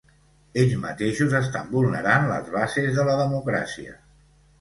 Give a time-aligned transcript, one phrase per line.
[0.59, 3.95] Ells mateixos estan vulnerant les bases de la democràcia.